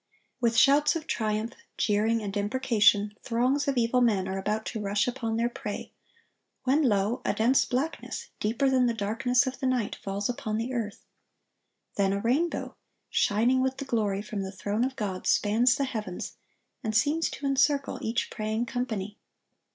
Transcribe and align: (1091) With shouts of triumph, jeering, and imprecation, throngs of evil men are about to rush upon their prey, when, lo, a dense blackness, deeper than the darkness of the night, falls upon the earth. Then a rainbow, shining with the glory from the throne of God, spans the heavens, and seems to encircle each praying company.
(1091) 0.39 0.41
With 0.41 0.57
shouts 0.57 0.95
of 0.95 1.05
triumph, 1.05 1.53
jeering, 1.77 2.23
and 2.23 2.35
imprecation, 2.35 3.15
throngs 3.21 3.67
of 3.67 3.77
evil 3.77 4.01
men 4.01 4.27
are 4.27 4.39
about 4.39 4.65
to 4.65 4.79
rush 4.81 5.07
upon 5.07 5.37
their 5.37 5.47
prey, 5.47 5.91
when, 6.63 6.81
lo, 6.81 7.21
a 7.23 7.35
dense 7.35 7.65
blackness, 7.65 8.29
deeper 8.39 8.67
than 8.67 8.87
the 8.87 8.95
darkness 8.95 9.45
of 9.45 9.59
the 9.59 9.67
night, 9.67 9.95
falls 9.95 10.27
upon 10.27 10.57
the 10.57 10.73
earth. 10.73 11.05
Then 11.97 12.13
a 12.13 12.19
rainbow, 12.19 12.77
shining 13.11 13.61
with 13.61 13.77
the 13.77 13.85
glory 13.85 14.23
from 14.23 14.41
the 14.41 14.51
throne 14.51 14.83
of 14.83 14.95
God, 14.95 15.27
spans 15.27 15.75
the 15.75 15.85
heavens, 15.85 16.33
and 16.83 16.95
seems 16.95 17.29
to 17.29 17.45
encircle 17.45 17.99
each 18.01 18.31
praying 18.31 18.65
company. 18.65 19.19